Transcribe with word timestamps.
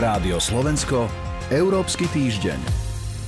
Rádio 0.00 0.40
Slovensko, 0.40 1.12
Európsky 1.52 2.08
týždeň. 2.08 2.56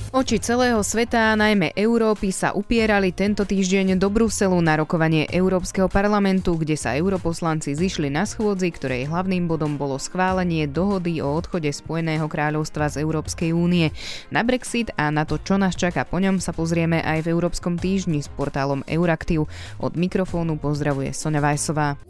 Oči 0.09 0.41
celého 0.41 0.81
sveta, 0.81 1.37
najmä 1.37 1.69
Európy, 1.77 2.33
sa 2.33 2.49
upierali 2.49 3.13
tento 3.13 3.45
týždeň 3.45 3.93
do 4.01 4.09
Bruselu 4.09 4.57
na 4.57 4.81
rokovanie 4.81 5.29
Európskeho 5.29 5.85
parlamentu, 5.85 6.57
kde 6.57 6.73
sa 6.73 6.97
europoslanci 6.97 7.77
zišli 7.77 8.09
na 8.09 8.25
schôdzi, 8.25 8.73
ktorej 8.73 9.05
hlavným 9.05 9.45
bodom 9.45 9.77
bolo 9.77 10.01
schválenie 10.01 10.65
dohody 10.65 11.21
o 11.21 11.29
odchode 11.37 11.69
Spojeného 11.69 12.25
kráľovstva 12.25 12.89
z 12.89 13.05
Európskej 13.05 13.53
únie. 13.53 13.93
Na 14.33 14.41
Brexit 14.41 14.89
a 14.97 15.13
na 15.13 15.29
to, 15.29 15.37
čo 15.37 15.61
nás 15.61 15.77
čaká 15.77 16.09
po 16.09 16.17
ňom, 16.17 16.41
sa 16.41 16.57
pozrieme 16.57 17.05
aj 17.05 17.21
v 17.21 17.37
Európskom 17.37 17.77
týždni 17.77 18.25
s 18.25 18.33
portálom 18.33 18.81
Euraktiv. 18.89 19.45
Od 19.77 19.93
mikrofónu 19.93 20.57
pozdravuje 20.57 21.13
Sonja 21.13 21.37
Vajsová. 21.37 22.01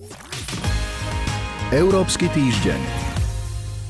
Európsky 1.76 2.32
týždeň. 2.32 3.13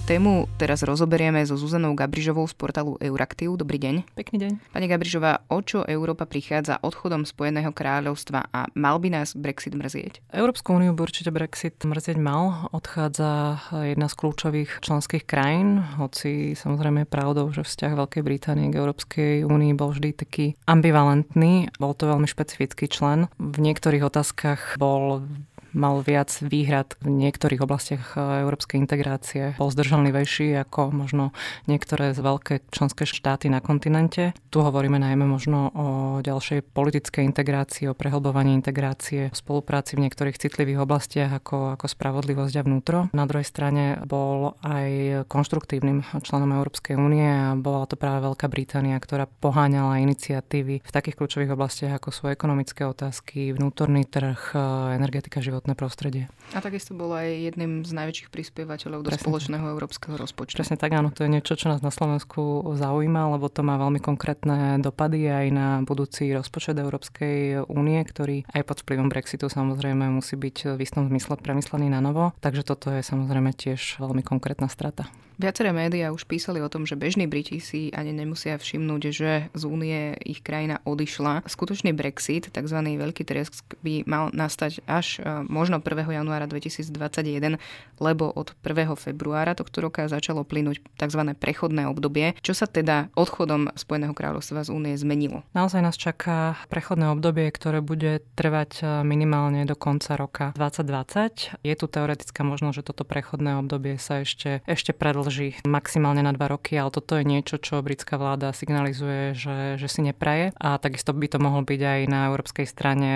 Tému 0.03 0.51
teraz 0.59 0.83
rozoberieme 0.83 1.39
so 1.47 1.55
Zuzanou 1.55 1.95
Gabrižovou 1.95 2.43
z 2.43 2.51
portálu 2.59 2.99
Euraktiv. 2.99 3.55
Dobrý 3.55 3.79
deň. 3.79 4.03
Pekný 4.19 4.35
deň. 4.35 4.51
Pani 4.75 4.91
Gabrižová, 4.91 5.47
o 5.47 5.63
čo 5.63 5.87
Európa 5.87 6.27
prichádza 6.27 6.75
odchodom 6.83 7.23
Spojeného 7.23 7.71
kráľovstva 7.71 8.51
a 8.51 8.67
mal 8.75 8.99
by 8.99 9.15
nás 9.15 9.31
Brexit 9.31 9.71
mrzieť? 9.71 10.19
Európsku 10.35 10.75
úniu 10.75 10.91
by 10.91 11.07
určite 11.07 11.31
Brexit 11.31 11.79
mrzieť 11.79 12.19
mal. 12.19 12.67
Odchádza 12.75 13.63
jedna 13.71 14.11
z 14.11 14.15
kľúčových 14.19 14.83
členských 14.83 15.23
krajín, 15.23 15.79
hoci 15.95 16.51
samozrejme 16.51 17.07
je 17.07 17.13
pravdou, 17.13 17.47
že 17.55 17.63
vzťah 17.63 17.95
Veľkej 18.03 18.23
Británie 18.27 18.75
k 18.75 18.83
Európskej 18.83 19.47
únii 19.47 19.71
bol 19.71 19.95
vždy 19.95 20.19
taký 20.19 20.59
ambivalentný. 20.67 21.71
Bol 21.79 21.95
to 21.95 22.11
veľmi 22.11 22.27
špecifický 22.27 22.91
člen. 22.91 23.31
V 23.39 23.55
niektorých 23.55 24.03
otázkach 24.03 24.75
bol 24.75 25.23
mal 25.73 25.99
viac 26.05 26.29
výhrad 26.39 26.95
v 27.01 27.09
niektorých 27.09 27.61
oblastiach 27.65 28.15
e, 28.15 28.45
európskej 28.45 28.77
integrácie. 28.79 29.57
Bol 29.57 29.73
zdržanlivejší 29.73 30.53
ako 30.61 30.93
možno 30.93 31.33
niektoré 31.65 32.13
z 32.13 32.21
veľké 32.21 32.55
členské 32.69 33.03
štáty 33.09 33.49
na 33.49 33.59
kontinente. 33.59 34.37
Tu 34.53 34.57
hovoríme 34.61 35.01
najmä 35.01 35.25
možno 35.25 35.73
o 35.73 35.87
ďalšej 36.21 36.63
politickej 36.71 37.25
integrácii, 37.25 37.89
o 37.89 37.97
prehlbovaní 37.97 38.53
integrácie, 38.53 39.33
o 39.33 39.35
spolupráci 39.35 39.97
v 39.97 40.05
niektorých 40.07 40.37
citlivých 40.37 40.85
oblastiach 40.85 41.41
ako, 41.41 41.73
ako 41.75 41.85
spravodlivosť 41.89 42.55
a 42.61 42.65
vnútro. 42.65 42.97
Na 43.11 43.25
druhej 43.25 43.45
strane 43.45 43.99
bol 44.05 44.55
aj 44.61 45.25
konštruktívnym 45.27 46.05
členom 46.21 46.53
Európskej 46.53 46.95
únie 46.95 47.25
a 47.25 47.57
bola 47.57 47.89
to 47.89 47.97
práve 47.97 48.23
Veľká 48.23 48.47
Británia, 48.47 49.01
ktorá 49.01 49.25
poháňala 49.25 49.99
iniciatívy 50.05 50.85
v 50.85 50.91
takých 50.93 51.17
kľúčových 51.17 51.53
oblastiach 51.57 51.97
ako 51.97 52.09
sú 52.13 52.23
ekonomické 52.29 52.85
otázky, 52.85 53.55
vnútorný 53.55 54.05
trh, 54.05 54.53
e, 54.53 54.57
energetika, 54.95 55.41
život 55.41 55.62
životné 55.63 55.79
prostredie. 55.79 56.27
A 56.51 56.59
takisto 56.59 56.91
bolo 56.91 57.15
aj 57.15 57.55
jedným 57.55 57.87
z 57.87 57.95
najväčších 57.95 58.27
prispievateľov 58.27 59.07
do 59.07 59.09
Presne 59.15 59.23
spoločného 59.23 59.63
tak. 59.63 59.71
európskeho 59.79 60.15
rozpočtu. 60.19 60.59
Presne 60.59 60.75
tak, 60.75 60.91
áno, 60.91 61.07
to 61.07 61.23
je 61.23 61.31
niečo, 61.31 61.55
čo 61.55 61.71
nás 61.71 61.79
na 61.79 61.87
Slovensku 61.87 62.75
zaujíma, 62.75 63.31
lebo 63.31 63.47
to 63.47 63.63
má 63.63 63.79
veľmi 63.79 64.03
konkrétne 64.03 64.83
dopady 64.83 65.31
aj 65.31 65.45
na 65.55 65.67
budúci 65.87 66.35
rozpočet 66.35 66.75
Európskej 66.75 67.63
únie, 67.71 68.03
ktorý 68.03 68.43
aj 68.51 68.61
pod 68.67 68.77
vplyvom 68.83 69.07
Brexitu 69.07 69.47
samozrejme 69.47 70.11
musí 70.11 70.35
byť 70.35 70.75
v 70.75 70.79
istom 70.83 71.07
zmysle 71.07 71.39
premyslený 71.39 71.87
na 71.87 72.03
novo. 72.03 72.35
Takže 72.43 72.67
toto 72.67 72.91
je 72.91 72.99
samozrejme 72.99 73.55
tiež 73.55 74.03
veľmi 74.03 74.19
konkrétna 74.19 74.67
strata. 74.67 75.07
Viaceré 75.41 75.73
médiá 75.73 76.13
už 76.13 76.29
písali 76.29 76.61
o 76.61 76.69
tom, 76.69 76.85
že 76.85 76.93
bežní 76.93 77.25
Briti 77.25 77.57
si 77.57 77.89
ani 77.89 78.13
nemusia 78.13 78.61
všimnúť, 78.61 79.01
že 79.09 79.31
z 79.57 79.63
únie 79.65 80.13
ich 80.21 80.45
krajina 80.45 80.77
odišla. 80.85 81.41
Skutočný 81.49 81.89
Brexit, 81.89 82.53
tzv. 82.53 82.77
veľký 82.77 83.25
tresk, 83.25 83.65
by 83.81 84.05
mal 84.05 84.29
nastať 84.29 84.85
až 84.85 85.17
e, 85.17 85.41
možno 85.49 85.81
1. 85.81 85.89
januára 86.05 86.45
2021, 86.45 87.57
lebo 87.97 88.29
od 88.29 88.53
1. 88.61 88.93
februára 88.93 89.57
tohto 89.57 89.81
roka 89.81 90.05
začalo 90.05 90.45
plynúť 90.45 90.85
tzv. 91.01 91.21
prechodné 91.33 91.89
obdobie. 91.89 92.37
Čo 92.45 92.53
sa 92.53 92.69
teda 92.69 93.09
odchodom 93.17 93.73
Spojeného 93.73 94.13
kráľovstva 94.13 94.61
z 94.61 94.69
únie 94.69 94.93
zmenilo? 94.93 95.41
Naozaj 95.57 95.81
nás 95.81 95.97
čaká 95.97 96.61
prechodné 96.69 97.09
obdobie, 97.09 97.49
ktoré 97.49 97.81
bude 97.81 98.21
trvať 98.37 98.71
e, 98.79 98.83
minimálne 99.01 99.65
do 99.65 99.73
konca 99.73 100.13
roka 100.13 100.45
2020. 100.53 101.65
Je 101.65 101.73
tu 101.73 101.85
teoretická 101.89 102.45
možnosť, 102.45 102.75
že 102.77 102.87
toto 102.93 103.01
prechodné 103.01 103.57
obdobie 103.57 103.97
sa 103.97 104.21
ešte, 104.21 104.61
ešte 104.69 104.93
predlží 104.93 105.22
predlží 105.23 105.63
maximálne 105.63 106.19
na 106.19 106.35
dva 106.35 106.51
roky, 106.51 106.75
ale 106.75 106.91
toto 106.91 107.15
je 107.15 107.23
niečo, 107.23 107.55
čo 107.55 107.79
britská 107.79 108.19
vláda 108.19 108.51
signalizuje, 108.51 109.31
že, 109.31 109.79
že 109.79 109.87
si 109.87 110.03
nepraje 110.03 110.51
a 110.59 110.75
takisto 110.75 111.15
by 111.15 111.31
to 111.31 111.39
mohol 111.39 111.63
byť 111.63 111.79
aj 111.79 111.99
na 112.11 112.27
európskej 112.27 112.67
strane 112.67 113.11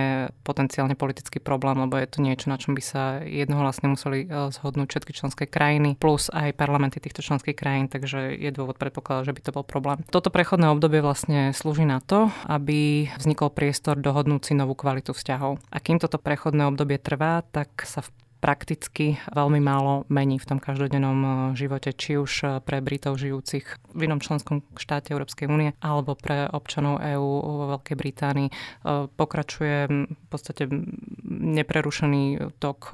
potenciálne 0.47 0.95
politický 0.95 1.43
problém, 1.43 1.83
lebo 1.83 1.99
je 1.99 2.07
to 2.07 2.23
niečo, 2.23 2.47
na 2.47 2.55
čom 2.55 2.79
by 2.79 2.79
sa 2.79 3.19
jednohlasne 3.27 3.91
museli 3.91 4.23
e, 4.23 4.55
zhodnúť 4.55 4.87
všetky 4.87 5.11
členské 5.11 5.43
krajiny, 5.51 5.99
plus 5.99 6.31
aj 6.31 6.55
parlamenty 6.55 7.03
týchto 7.03 7.19
členských 7.19 7.59
krajín, 7.59 7.91
takže 7.91 8.39
je 8.39 8.55
dôvod 8.55 8.79
predpokladať, 8.79 9.27
že 9.27 9.35
by 9.35 9.41
to 9.43 9.51
bol 9.51 9.67
problém. 9.67 9.99
Toto 10.07 10.31
prechodné 10.31 10.71
obdobie 10.71 11.03
vlastne 11.03 11.51
slúži 11.51 11.83
na 11.83 11.99
to, 11.99 12.31
aby 12.47 13.11
vznikol 13.19 13.51
priestor 13.51 13.99
dohodnúť 13.99 14.47
si 14.47 14.53
novú 14.55 14.79
kvalitu 14.79 15.11
vzťahov. 15.11 15.59
A 15.75 15.77
kým 15.83 15.99
toto 15.99 16.15
prechodné 16.15 16.71
obdobie 16.71 17.03
trvá, 17.03 17.43
tak 17.43 17.83
sa 17.83 17.99
v 17.99 18.15
prakticky 18.37 19.17
veľmi 19.33 19.59
málo 19.59 20.05
mení 20.07 20.37
v 20.37 20.47
tom 20.47 20.59
každodennom 20.61 21.19
eh, 21.19 21.31
živote, 21.57 21.91
či 21.91 22.15
už 22.15 22.31
eh, 22.45 22.49
pre 22.61 22.79
Britov 22.79 23.19
žijúcich 23.19 23.65
v 23.97 23.99
inom 24.05 24.21
členskom 24.21 24.61
štáte 24.77 25.11
Európskej 25.11 25.49
únie 25.49 25.73
alebo 25.81 26.13
pre 26.13 26.45
občanov 26.47 27.01
EÚ 27.01 27.29
vo 27.43 27.65
Veľkej 27.77 27.95
Británii. 27.97 28.49
Eh, 28.49 29.09
pokračuje 29.09 29.77
v 30.07 30.27
podstate 30.29 30.69
neprerušený 31.27 32.55
tok 32.61 32.93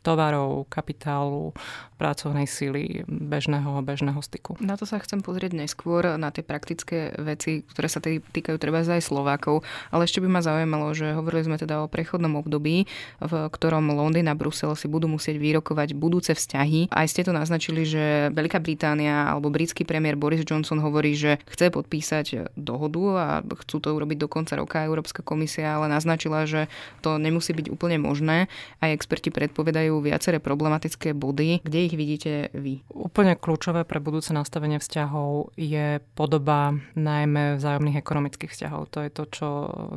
tovarov, 0.00 0.68
kapitálu, 0.68 1.52
pracovnej 1.98 2.48
síly, 2.48 3.04
bežného, 3.06 3.82
bežného 3.82 4.18
styku. 4.24 4.58
Na 4.58 4.74
to 4.74 4.84
sa 4.88 4.98
chcem 4.98 5.22
pozrieť 5.22 5.54
neskôr, 5.54 6.16
na 6.16 6.34
tie 6.34 6.42
praktické 6.42 7.14
veci, 7.20 7.62
ktoré 7.66 7.88
sa 7.88 8.02
týkajú 8.02 8.56
treba 8.58 8.82
aj 8.82 9.02
Slovákov, 9.04 9.62
ale 9.94 10.04
ešte 10.04 10.18
by 10.18 10.28
ma 10.28 10.40
zaujímalo, 10.42 10.92
že 10.92 11.14
hovorili 11.14 11.46
sme 11.46 11.56
teda 11.60 11.86
o 11.86 11.90
prechodnom 11.90 12.40
období, 12.40 12.90
v 13.22 13.32
ktorom 13.48 13.94
Londýn 13.94 14.26
a 14.26 14.34
Brusel 14.34 14.51
si 14.52 14.86
budú 14.86 15.08
musieť 15.08 15.40
vyrokovať 15.40 15.96
budúce 15.96 16.36
vzťahy. 16.36 16.92
Aj 16.92 17.08
ste 17.08 17.24
to 17.24 17.32
naznačili, 17.32 17.88
že 17.88 18.28
Veľká 18.30 18.60
Británia 18.60 19.26
alebo 19.26 19.48
britský 19.48 19.82
premiér 19.88 20.14
Boris 20.14 20.44
Johnson 20.44 20.78
hovorí, 20.78 21.16
že 21.16 21.40
chce 21.48 21.72
podpísať 21.72 22.54
dohodu 22.54 23.02
a 23.16 23.26
chcú 23.64 23.80
to 23.80 23.88
urobiť 23.94 24.18
do 24.20 24.28
konca 24.28 24.58
roka 24.58 24.82
Európska 24.82 25.22
komisia, 25.22 25.78
ale 25.78 25.88
naznačila, 25.88 26.44
že 26.44 26.66
to 27.00 27.16
nemusí 27.16 27.54
byť 27.54 27.70
úplne 27.70 28.02
možné. 28.02 28.50
Aj 28.82 28.90
experti 28.90 29.30
predpovedajú 29.30 30.02
viaceré 30.02 30.42
problematické 30.42 31.14
body, 31.14 31.62
kde 31.62 31.78
ich 31.86 31.94
vidíte 31.94 32.32
vy? 32.52 32.82
Úplne 32.90 33.38
kľúčové 33.38 33.86
pre 33.86 34.02
budúce 34.02 34.34
nastavenie 34.34 34.82
vzťahov 34.82 35.54
je 35.54 36.02
podoba 36.18 36.74
najmä 36.98 37.62
vzájomných 37.62 38.02
ekonomických 38.02 38.50
vzťahov. 38.50 38.90
To 38.90 38.98
je 39.06 39.10
to, 39.14 39.22
čo 39.30 39.48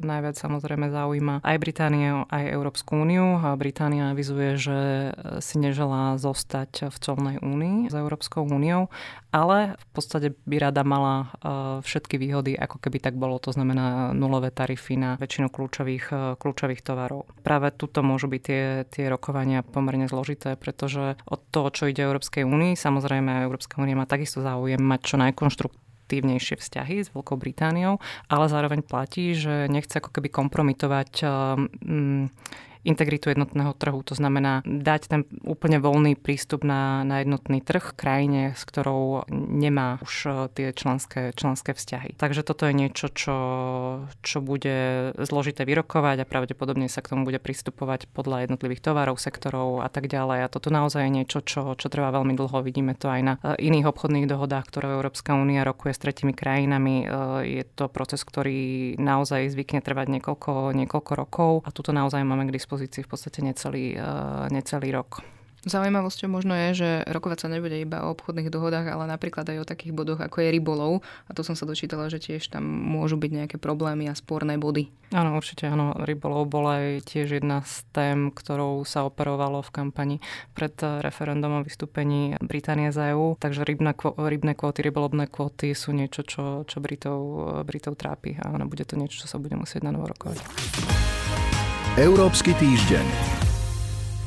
najviac 0.05 0.37
samozrejme 0.37 0.93
zaujíma 0.93 1.41
aj 1.41 1.57
Britániu, 1.57 2.29
aj 2.29 2.53
Európsku 2.53 3.01
úniu. 3.01 3.41
Británia 3.57 4.13
avizuje, 4.13 4.44
že 4.53 4.77
si 5.41 5.57
neželá 5.57 6.21
zostať 6.21 6.93
v 6.93 6.97
colnej 7.01 7.37
únii 7.41 7.89
s 7.89 7.95
Európskou 7.97 8.45
úniou, 8.45 8.93
ale 9.33 9.75
v 9.75 9.85
podstate 9.91 10.27
by 10.47 10.55
rada 10.61 10.85
mala 10.87 11.15
e, 11.17 11.25
všetky 11.83 12.15
výhody, 12.15 12.55
ako 12.55 12.79
keby 12.79 13.03
tak 13.03 13.19
bolo. 13.19 13.35
To 13.43 13.51
znamená 13.51 14.15
nulové 14.15 14.53
tarify 14.53 14.95
na 14.95 15.11
väčšinu 15.19 15.51
kľúčových, 15.51 16.05
e, 16.13 16.15
kľúčových 16.39 16.79
tovarov. 16.85 17.27
Práve 17.43 17.75
tuto 17.75 17.99
môžu 17.99 18.31
byť 18.31 18.41
tie, 18.45 18.63
tie 18.87 19.05
rokovania 19.11 19.65
pomerne 19.65 20.07
zložité, 20.07 20.55
pretože 20.55 21.19
od 21.27 21.41
toho, 21.51 21.67
čo 21.73 21.91
ide 21.91 22.05
Európskej 22.05 22.47
únii, 22.47 22.79
samozrejme 22.79 23.43
Európska 23.43 23.81
únia 23.81 23.99
má 23.99 24.07
takisto 24.07 24.39
záujem 24.39 24.79
mať 24.79 24.99
čo 25.03 25.15
najkonštruktívnejšie 25.19 26.55
vzťahy 26.61 26.95
s 27.03 27.11
Veľkou 27.11 27.35
Britániou, 27.35 27.99
ale 28.31 28.45
zároveň 28.47 28.87
platí, 28.87 29.35
že 29.35 29.67
nechce 29.67 29.99
ako 29.99 30.15
keby 30.15 30.31
kompromitovať 30.31 31.11
um, 31.27 32.31
integritu 32.85 33.33
jednotného 33.33 33.73
trhu. 33.73 33.99
To 34.05 34.13
znamená 34.13 34.61
dať 34.63 35.01
ten 35.09 35.21
úplne 35.41 35.81
voľný 35.81 36.13
prístup 36.15 36.61
na, 36.61 37.01
na 37.01 37.25
jednotný 37.25 37.59
trh 37.59 37.97
krajine, 37.97 38.53
s 38.53 38.63
ktorou 38.63 39.25
nemá 39.33 39.97
už 40.05 40.13
e, 40.25 40.29
tie 40.53 40.67
členské, 40.71 41.33
členské 41.33 41.73
vzťahy. 41.73 42.15
Takže 42.15 42.45
toto 42.45 42.69
je 42.69 42.73
niečo, 42.77 43.09
čo, 43.09 43.37
čo 44.21 44.37
bude 44.39 45.11
zložité 45.17 45.65
vyrokovať 45.65 46.23
a 46.23 46.29
pravdepodobne 46.29 46.85
sa 46.87 47.01
k 47.01 47.11
tomu 47.17 47.25
bude 47.25 47.41
pristupovať 47.41 48.05
podľa 48.13 48.45
jednotlivých 48.45 48.85
tovarov, 48.85 49.17
sektorov 49.17 49.81
a 49.81 49.89
tak 49.89 50.05
ďalej. 50.05 50.45
A 50.45 50.51
toto 50.53 50.69
naozaj 50.69 51.09
je 51.09 51.11
niečo, 51.11 51.39
čo, 51.41 51.73
čo 51.73 51.87
trvá 51.89 52.13
veľmi 52.13 52.37
dlho. 52.37 52.61
Vidíme 52.61 52.93
to 52.93 53.09
aj 53.09 53.21
na 53.25 53.33
e, 53.41 53.65
iných 53.65 53.89
obchodných 53.89 54.29
dohodách, 54.29 54.69
ktoré 54.69 54.93
Európska 54.93 55.33
únia 55.33 55.65
rokuje 55.65 55.97
s 55.97 56.03
tretimi 56.05 56.37
krajinami. 56.37 56.95
E, 57.01 57.05
je 57.59 57.63
to 57.65 57.89
proces, 57.89 58.21
ktorý 58.21 58.95
naozaj 59.01 59.49
zvykne 59.49 59.81
trvať 59.81 60.07
niekoľko, 60.21 60.77
niekoľko 60.77 61.11
rokov 61.17 61.51
a 61.65 61.73
tuto 61.73 61.89
naozaj 61.89 62.21
máme 62.21 62.45
k 62.45 62.55
dispozícii 62.55 62.74
dispozícii 62.75 63.07
v 63.07 63.09
podstate 63.09 63.39
necelý, 63.39 63.95
eh, 63.95 64.03
necelý 64.51 64.91
rok. 64.91 65.23
Zaujímavosťou 65.65 66.29
možno 66.29 66.53
je, 66.53 66.69
že 66.77 66.89
rokovať 67.09 67.37
sa 67.41 67.47
nebude 67.49 67.73
iba 67.81 68.05
o 68.05 68.13
obchodných 68.13 68.53
dohodách, 68.53 68.85
ale 68.85 69.09
napríklad 69.09 69.49
aj 69.49 69.65
o 69.65 69.65
takých 69.65 69.97
bodoch, 69.97 70.21
ako 70.21 70.37
je 70.45 70.53
rybolov. 70.53 71.01
A 71.25 71.33
to 71.33 71.41
som 71.41 71.57
sa 71.57 71.65
dočítala, 71.65 72.05
že 72.05 72.21
tiež 72.21 72.53
tam 72.53 72.61
môžu 72.61 73.17
byť 73.17 73.31
nejaké 73.33 73.57
problémy 73.57 74.05
a 74.05 74.13
sporné 74.13 74.61
body. 74.61 74.93
Áno, 75.09 75.33
určite 75.33 75.65
áno. 75.65 75.97
Rybolov 75.97 76.53
bola 76.53 76.85
aj 76.85 77.09
tiež 77.09 77.41
jedna 77.41 77.65
z 77.65 77.81
tém, 77.89 78.29
ktorou 78.29 78.85
sa 78.85 79.09
operovalo 79.09 79.65
v 79.65 79.73
kampani 79.73 80.17
pred 80.53 80.77
referendum 81.01 81.57
o 81.57 81.65
vystúpení 81.65 82.37
Británie 82.45 82.93
z 82.93 83.17
EÚ. 83.17 83.41
Takže 83.41 83.65
rybné, 83.65 83.97
rybné 84.21 84.53
kvóty, 84.53 84.85
rybolovné 84.85 85.25
kvóty 85.33 85.73
sú 85.73 85.97
niečo, 85.97 86.21
čo, 86.21 86.61
čo 86.69 86.77
Britov, 86.77 87.25
Britov 87.65 87.97
trápi. 87.97 88.37
A 88.37 88.53
bude 88.69 88.85
to 88.85 89.01
niečo, 89.01 89.25
čo 89.25 89.27
sa 89.33 89.41
bude 89.41 89.57
musieť 89.57 89.81
na 89.81 89.97
novo 89.97 90.13
rokovať. 90.13 90.45
Európsky 91.95 92.51
týždeň. 92.59 93.44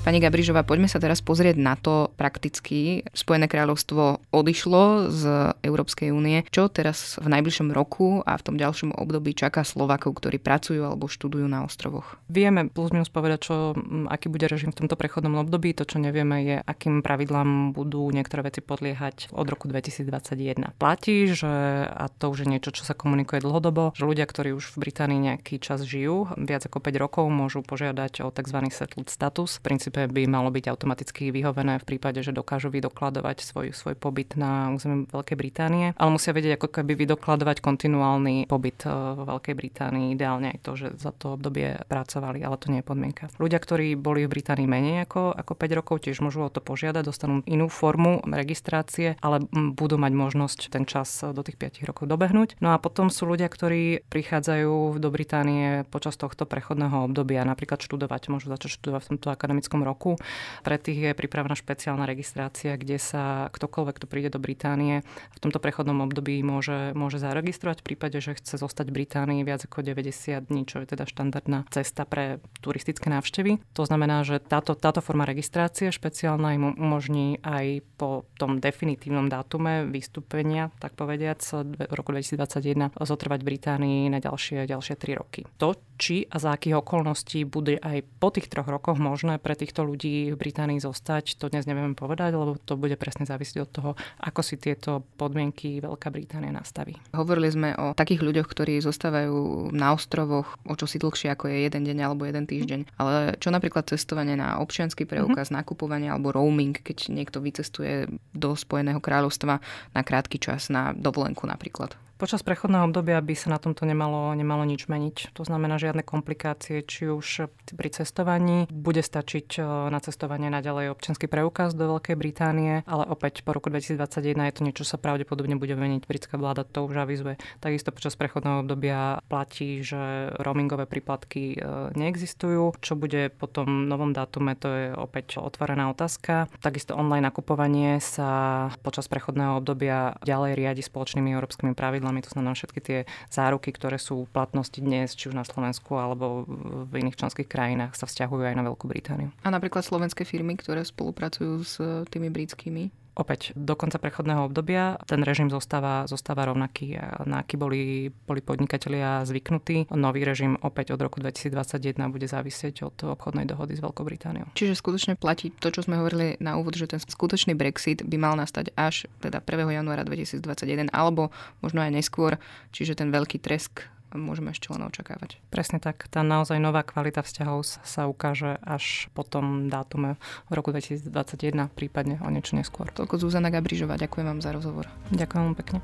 Pani 0.08 0.25
Gabrižová, 0.25 0.64
poďme 0.64 0.88
sa 0.88 0.96
teraz 0.96 1.20
pozrieť 1.20 1.60
na 1.60 1.76
to 1.76 2.08
prakticky. 2.16 3.05
Spojené 3.12 3.44
kráľovstvo 3.44 4.25
odišlo 4.32 5.12
z 5.12 5.52
Európskej 5.60 6.16
únie. 6.16 6.49
Čo 6.49 6.72
teraz 6.72 7.20
v 7.20 7.28
najbližšom 7.28 7.76
roku 7.76 8.25
a 8.25 8.40
v 8.40 8.44
tom 8.49 8.56
ďalšom 8.56 8.96
období 8.96 9.37
čaká 9.37 9.69
Slovakov, 9.69 10.16
ktorí 10.16 10.40
pracujú 10.40 10.81
alebo 10.81 11.12
študujú 11.12 11.44
na 11.44 11.60
ostrovoch? 11.60 12.16
Vieme 12.32 12.72
plus 12.72 12.88
minus 12.88 13.12
povedať, 13.12 13.52
čo, 13.52 13.76
aký 14.08 14.32
bude 14.32 14.49
režim 14.49 14.72
v 14.72 14.81
tomto 14.81 14.96
prechodnom 14.96 15.44
období. 15.44 15.76
To, 15.76 15.84
čo 15.84 16.00
nevieme, 16.00 16.40
je, 16.40 16.56
akým 16.56 17.04
pravidlám 17.04 17.76
budú 17.76 18.08
niektoré 18.08 18.49
veci 18.49 18.64
podliehať 18.64 19.28
od 19.37 19.44
roku 19.44 19.69
2021. 19.69 20.72
Platí, 20.81 21.37
že, 21.37 21.84
a 21.84 22.08
to 22.08 22.32
už 22.32 22.49
je 22.49 22.56
niečo, 22.56 22.72
čo 22.72 22.88
sa 22.88 22.96
komunikuje 22.96 23.44
dlhodobo, 23.44 23.93
že 23.93 24.08
ľudia, 24.08 24.25
ktorí 24.25 24.56
už 24.56 24.72
v 24.72 24.88
Británii 24.88 25.37
nejaký 25.37 25.61
čas 25.61 25.84
žijú, 25.84 26.32
viac 26.40 26.64
ako 26.64 26.81
5 26.81 26.96
rokov, 26.96 27.28
môžu 27.28 27.61
požiadať 27.61 28.25
o 28.25 28.32
tzv. 28.32 28.72
settled 28.72 29.12
status. 29.12 29.61
V 29.61 29.69
princípe 29.69 29.97
princípe 29.98 30.14
by 30.14 30.30
malo 30.30 30.48
byť 30.54 30.64
automaticky 30.70 31.34
vyhovené 31.34 31.82
v 31.82 31.84
prípade, 31.84 32.22
že 32.22 32.30
dokážu 32.30 32.70
vydokladovať 32.70 33.42
svoj, 33.42 33.66
svoj 33.74 33.94
pobyt 33.98 34.38
na 34.38 34.70
území 34.70 35.10
Veľkej 35.10 35.36
Británie, 35.36 35.86
ale 35.98 36.10
musia 36.14 36.30
vedieť 36.30 36.60
ako 36.60 36.68
keby 36.70 36.94
vydokladovať 36.94 37.58
kontinuálny 37.58 38.46
pobyt 38.46 38.86
e, 38.86 38.90
vo 38.90 39.24
Veľkej 39.26 39.54
Británii, 39.58 40.14
ideálne 40.14 40.54
aj 40.54 40.58
to, 40.62 40.72
že 40.78 40.86
za 40.98 41.10
to 41.10 41.34
obdobie 41.34 41.82
pracovali, 41.90 42.44
ale 42.44 42.56
to 42.60 42.70
nie 42.70 42.80
je 42.84 42.86
podmienka. 42.86 43.24
Ľudia, 43.42 43.58
ktorí 43.58 43.98
boli 43.98 44.26
v 44.26 44.32
Británii 44.38 44.68
menej 44.68 45.08
ako, 45.08 45.34
ako 45.34 45.52
5 45.58 45.78
rokov, 45.78 45.96
tiež 46.06 46.22
môžu 46.22 46.46
o 46.46 46.52
to 46.52 46.62
požiadať, 46.62 47.02
dostanú 47.02 47.42
inú 47.48 47.66
formu 47.66 48.22
registrácie, 48.28 49.18
ale 49.24 49.42
budú 49.50 49.98
mať 49.98 50.12
možnosť 50.14 50.60
ten 50.70 50.84
čas 50.86 51.24
do 51.24 51.42
tých 51.42 51.58
5 51.58 51.88
rokov 51.88 52.04
dobehnúť. 52.06 52.60
No 52.62 52.74
a 52.74 52.76
potom 52.78 53.10
sú 53.10 53.26
ľudia, 53.26 53.48
ktorí 53.50 54.06
prichádzajú 54.06 55.00
do 55.00 55.08
Británie 55.10 55.82
počas 55.88 56.14
tohto 56.20 56.44
prechodného 56.44 57.08
obdobia, 57.10 57.46
napríklad 57.46 57.80
študovať, 57.80 58.30
môžu 58.30 58.52
začať 58.52 58.78
študovať 58.78 59.02
v 59.08 59.10
tomto 59.16 59.28
akademickom 59.32 59.80
roku. 59.88 60.20
Pre 60.61 60.76
tých 60.76 61.00
je 61.00 61.12
pripravená 61.17 61.56
špeciálna 61.56 62.05
registrácia, 62.05 62.76
kde 62.76 63.00
sa 63.00 63.49
ktokoľvek, 63.49 63.94
kto 63.96 64.06
príde 64.06 64.29
do 64.29 64.37
Británie, 64.37 65.00
v 65.32 65.38
tomto 65.40 65.56
prechodnom 65.56 66.05
období 66.05 66.37
môže, 66.44 66.93
môže 66.93 67.17
zaregistrovať 67.17 67.81
v 67.81 67.87
prípade, 67.94 68.20
že 68.20 68.37
chce 68.37 68.61
zostať 68.61 68.93
v 68.93 69.02
Británii 69.02 69.40
viac 69.49 69.64
ako 69.64 69.81
90 69.81 70.52
dní, 70.52 70.69
čo 70.69 70.85
je 70.85 70.93
teda 70.93 71.08
štandardná 71.08 71.64
cesta 71.73 72.05
pre 72.05 72.44
turistické 72.61 73.08
návštevy. 73.08 73.62
To 73.73 73.88
znamená, 73.88 74.29
že 74.29 74.43
táto, 74.44 74.76
táto 74.76 75.00
forma 75.00 75.25
registrácie 75.25 75.88
špeciálna 75.88 76.52
im 76.52 76.76
umožní 76.76 77.40
aj 77.40 77.81
po 77.96 78.29
tom 78.37 78.61
definitívnom 78.61 79.31
dátume 79.32 79.88
vystúpenia, 79.88 80.75
tak 80.82 80.99
povediac, 80.99 81.40
v 81.64 81.88
roku 81.94 82.12
2021 82.12 82.93
zotrvať 82.99 83.40
Británii 83.40 84.11
na 84.11 84.19
ďalšie, 84.19 84.67
ďalšie 84.67 84.94
3 84.99 85.20
roky. 85.20 85.46
To, 85.62 85.79
či 85.96 86.26
a 86.29 86.37
za 86.38 86.55
akých 86.55 86.82
okolností 86.82 87.46
bude 87.46 87.79
aj 87.79 88.02
po 88.19 88.29
tých 88.35 88.50
troch 88.50 88.67
rokoch 88.67 88.99
možné 89.00 89.38
pre 89.38 89.55
týchto 89.68 89.84
ľudí 89.84 90.32
v 90.32 90.40
Británii 90.40 90.80
zostať, 90.80 91.36
to 91.36 91.52
dnes 91.52 91.68
nevieme 91.68 91.92
povedať, 91.92 92.32
lebo 92.32 92.56
to 92.56 92.80
bude 92.80 92.96
presne 92.96 93.28
závisieť 93.28 93.68
od 93.68 93.70
toho, 93.70 93.90
ako 94.24 94.40
si 94.40 94.56
tieto 94.56 95.04
podmienky 95.20 95.84
Veľká 95.84 96.08
Británia 96.08 96.48
nastaví. 96.48 96.96
Hovorili 97.12 97.52
sme 97.52 97.76
o 97.76 97.92
takých 97.92 98.24
ľuďoch, 98.24 98.48
ktorí 98.48 98.80
zostávajú 98.80 99.68
na 99.76 99.92
ostrovoch 99.92 100.56
o 100.64 100.72
čo 100.72 100.88
si 100.88 100.96
dlhšie 100.96 101.28
ako 101.36 101.52
je 101.52 101.68
jeden 101.68 101.84
deň 101.84 101.98
alebo 102.00 102.24
jeden 102.24 102.48
týždeň. 102.48 102.80
Mm. 102.86 102.90
Ale 102.96 103.36
čo 103.36 103.52
napríklad 103.52 103.84
cestovanie 103.84 104.40
na 104.40 104.56
občiansky 104.64 105.04
preukaz, 105.04 105.52
mm-hmm. 105.52 105.60
nakupovanie 105.60 106.08
alebo 106.08 106.32
roaming, 106.32 106.80
keď 106.80 107.12
niekto 107.12 107.44
vycestuje 107.44 108.08
do 108.32 108.56
Spojeného 108.56 109.04
kráľovstva 109.04 109.60
na 109.92 110.00
krátky 110.00 110.40
čas 110.40 110.72
na 110.72 110.96
dovolenku 110.96 111.44
napríklad? 111.44 112.07
Počas 112.18 112.42
prechodného 112.42 112.90
obdobia 112.90 113.22
by 113.22 113.30
sa 113.38 113.54
na 113.54 113.62
tomto 113.62 113.86
nemalo, 113.86 114.34
nemalo 114.34 114.66
nič 114.66 114.90
meniť. 114.90 115.38
To 115.38 115.46
znamená 115.46 115.78
žiadne 115.78 116.02
komplikácie, 116.02 116.82
či 116.82 117.06
už 117.06 117.46
pri 117.78 117.94
cestovaní. 117.94 118.66
Bude 118.74 119.06
stačiť 119.06 119.62
e, 119.62 119.86
na 119.86 120.02
cestovanie 120.02 120.50
naďalej 120.50 120.98
občianský 120.98 121.30
preukaz 121.30 121.78
do 121.78 121.86
Veľkej 121.86 122.18
Británie, 122.18 122.82
ale 122.90 123.06
opäť 123.06 123.46
po 123.46 123.54
roku 123.54 123.70
2021 123.70 124.34
je 124.34 124.54
to 124.58 124.64
niečo, 124.66 124.82
čo 124.82 124.90
sa 124.90 124.98
pravdepodobne 124.98 125.54
bude 125.54 125.78
meniť. 125.78 126.10
Britská 126.10 126.42
vláda 126.42 126.66
to 126.66 126.90
už 126.90 127.06
avizuje. 127.06 127.38
Takisto 127.62 127.94
počas 127.94 128.18
prechodného 128.18 128.66
obdobia 128.66 129.22
platí, 129.30 129.86
že 129.86 130.34
roamingové 130.42 130.90
príplatky 130.90 131.54
e, 131.54 131.58
neexistujú. 131.94 132.82
Čo 132.82 132.98
bude 132.98 133.30
po 133.30 133.46
tom 133.46 133.86
novom 133.86 134.10
dátume, 134.10 134.58
to 134.58 134.68
je 134.74 134.86
opäť 134.90 135.38
otvorená 135.38 135.86
otázka. 135.94 136.50
Takisto 136.58 136.98
online 136.98 137.30
nakupovanie 137.30 138.02
sa 138.02 138.66
počas 138.82 139.06
prechodného 139.06 139.62
obdobia 139.62 140.18
ďalej 140.26 140.58
riadi 140.58 140.82
spoločnými 140.82 141.30
európskymi 141.30 141.78
pravidlami 141.78 142.07
pravidlami, 142.08 142.25
to 142.25 142.32
znamená 142.32 142.52
všetky 142.56 142.81
tie 142.81 142.99
záruky, 143.28 143.70
ktoré 143.72 144.00
sú 144.00 144.25
v 144.25 144.32
platnosti 144.32 144.81
dnes, 144.81 145.12
či 145.12 145.28
už 145.28 145.37
na 145.37 145.44
Slovensku 145.44 146.00
alebo 146.00 146.49
v 146.88 146.93
iných 147.05 147.20
členských 147.20 147.49
krajinách, 147.49 147.93
sa 147.94 148.08
vzťahujú 148.08 148.43
aj 148.49 148.56
na 148.56 148.64
Veľkú 148.64 148.88
Britániu. 148.88 149.28
A 149.44 149.52
napríklad 149.52 149.84
slovenské 149.84 150.25
firmy, 150.25 150.56
ktoré 150.56 150.82
spolupracujú 150.84 151.55
s 151.60 151.76
tými 152.08 152.32
britskými? 152.32 152.88
Opäť 153.18 153.50
do 153.58 153.74
konca 153.74 153.98
prechodného 153.98 154.46
obdobia 154.46 154.94
ten 155.10 155.26
režim 155.26 155.50
zostáva, 155.50 156.06
zostáva 156.06 156.46
rovnaký, 156.46 156.94
na 157.26 157.42
aký 157.42 157.58
boli, 157.58 158.14
boli 158.14 158.38
podnikatelia 158.38 159.26
zvyknutí. 159.26 159.90
Nový 159.90 160.22
režim 160.22 160.54
opäť 160.62 160.94
od 160.94 161.02
roku 161.02 161.18
2021 161.18 162.14
bude 162.14 162.30
závisieť 162.30 162.86
od 162.86 163.18
obchodnej 163.18 163.42
dohody 163.42 163.74
s 163.74 163.82
Veľkou 163.82 164.06
Britániou. 164.06 164.46
Čiže 164.54 164.78
skutočne 164.78 165.18
platí 165.18 165.50
to, 165.50 165.74
čo 165.74 165.82
sme 165.82 165.98
hovorili 165.98 166.38
na 166.38 166.54
úvod, 166.62 166.78
že 166.78 166.86
ten 166.86 167.02
skutočný 167.02 167.58
Brexit 167.58 168.06
by 168.06 168.16
mal 168.22 168.38
nastať 168.38 168.70
až 168.78 169.10
teda 169.18 169.42
1. 169.42 169.66
januára 169.66 170.06
2021 170.06 170.86
alebo 170.94 171.34
možno 171.58 171.82
aj 171.82 171.90
neskôr, 171.90 172.38
čiže 172.70 173.02
ten 173.02 173.10
veľký 173.10 173.42
tresk 173.42 173.82
môžeme 174.14 174.55
ešte 174.55 174.72
len 174.72 174.84
očakávať. 174.87 175.40
Presne 175.52 175.82
tak. 175.82 176.08
Tá 176.08 176.25
naozaj 176.25 176.56
nová 176.56 176.84
kvalita 176.87 177.20
vzťahov 177.20 177.64
sa 177.64 178.08
ukáže 178.08 178.56
až 178.64 179.12
po 179.12 179.26
tom 179.26 179.69
dátume 179.69 180.16
v 180.49 180.52
roku 180.52 180.72
2021, 180.72 181.69
prípadne 181.75 182.16
o 182.25 182.28
niečo 182.32 182.56
neskôr. 182.56 182.88
Toľko 182.93 183.20
Zuzana 183.20 183.52
Gabrižová. 183.52 184.00
Ďakujem 184.00 184.26
vám 184.26 184.40
za 184.40 184.50
rozhovor. 184.55 184.88
Ďakujem 185.12 185.43
vám 185.52 185.56
pekne. 185.58 185.81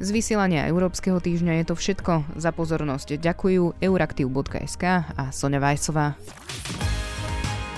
Z 0.00 0.16
vysielania 0.16 0.64
Európskeho 0.64 1.20
týždňa 1.20 1.60
je 1.60 1.64
to 1.68 1.74
všetko. 1.76 2.40
Za 2.40 2.56
pozornosť 2.56 3.20
ďakujú 3.20 3.84
euraktiv.sk 3.84 4.84
a 5.12 5.28
Sonja 5.28 5.60
Vajsová. 5.60 6.16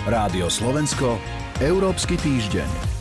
Rádio 0.07 0.47
Slovensko, 0.47 1.19
Európsky 1.59 2.15
týždeň. 2.15 2.92